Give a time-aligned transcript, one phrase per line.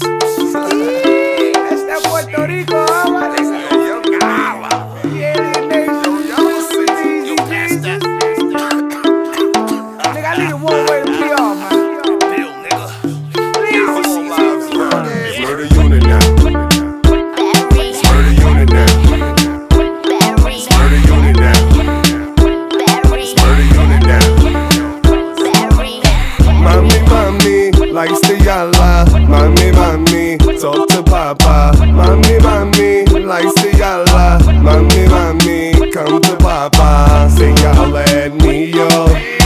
[0.00, 0.10] bitches.
[1.70, 2.76] Está Puerto Rico,
[26.66, 29.75] Mami, mami, like stay my Mami,
[31.34, 31.72] papa.
[31.86, 34.38] Mommy, mommy, like say Allah.
[34.62, 37.28] Mommy, mommy, come to papa.
[37.36, 38.88] Say Allah el niño.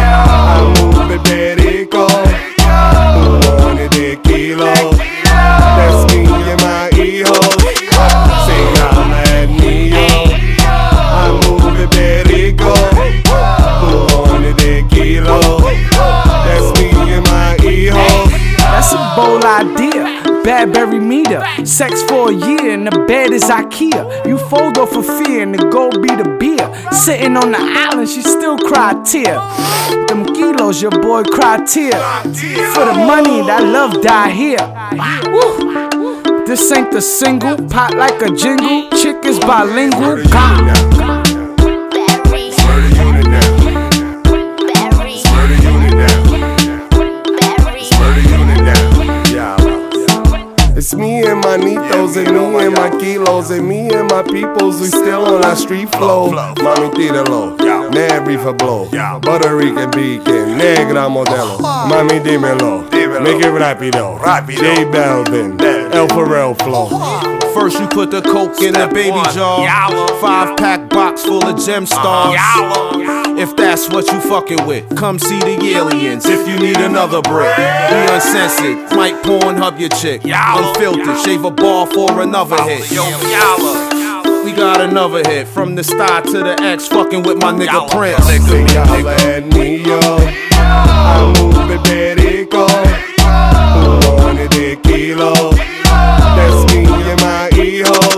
[0.00, 2.06] Amo el perico.
[3.16, 4.72] Un monte de kilo.
[5.24, 7.38] That's me and my hijo.
[8.46, 10.06] Say Allah el niño.
[11.22, 12.72] Amo el perico.
[13.82, 15.38] Un monte de kilo.
[16.44, 18.06] That's me and my hijo.
[18.58, 19.97] That's a bold idea.
[20.48, 21.44] Bradbury meter.
[21.66, 24.26] Sex for a year and the bed is IKEA.
[24.26, 26.90] You fold off for fear and the gold be the beer.
[26.90, 29.34] Sitting on the island, she still cry tear.
[30.06, 32.00] Them kilos, your boy cry tear.
[32.72, 34.56] For the money, that love die here.
[36.46, 38.88] This ain't the single, pot like a jingle.
[38.96, 40.24] Chick is bilingual.
[40.32, 40.87] God.
[50.78, 54.80] It's me and my nitos and me and my kilos and me and my peoples.
[54.80, 56.30] We still on our street flow.
[56.30, 57.58] Mami, tíralo.
[57.92, 58.88] Mad reefer blow.
[59.20, 60.56] Puerto Rican beacon.
[60.56, 61.58] Negra modelo.
[61.58, 62.88] Mami, dímelo.
[63.20, 64.20] Make it rapido.
[64.46, 65.60] J Balvin.
[65.92, 66.86] El Pharrell flow.
[67.52, 69.66] First, you put the coke in the baby jar.
[70.20, 73.17] Five pack box full of gemstones.
[73.40, 76.26] If that's what you fucking with, come see the aliens.
[76.26, 77.62] If you need another brick, Be
[78.12, 78.96] uncensored.
[78.96, 80.22] Might porn hub your chick.
[80.24, 82.90] Unfiltered, shave a ball for another hit.
[84.44, 88.24] We got another hit from the star to the X, fucking with my nigga Prince.
[88.48, 90.00] Sing holla at me, yo.
[90.52, 92.66] I move it perico.
[93.78, 95.52] Who wanted the kilo?
[95.84, 98.17] That's me and my hijos.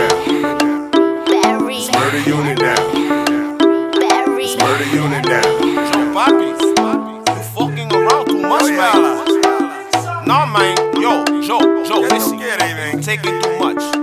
[0.00, 1.24] Now.
[1.26, 2.92] Berry, Murder unit now.
[3.92, 5.42] berry, Murder unit now.
[6.14, 6.48] Papi,
[7.28, 10.26] you fucking around too much, man.
[10.26, 10.76] Nah, man.
[11.00, 12.38] Yo, Joe, Joe, listen.
[13.02, 13.99] Taking too much.